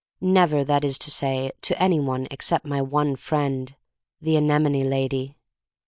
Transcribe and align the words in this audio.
Never, 0.19 0.63
that 0.63 0.83
is 0.83 0.97
to 0.97 1.11
say, 1.11 1.51
to 1.61 1.79
any 1.79 1.99
one 1.99 2.27
except 2.31 2.65
my 2.65 2.81
one 2.81 3.15
friend, 3.15 3.75
the 4.19 4.35
anemone 4.35 4.81
lady. 4.83 5.37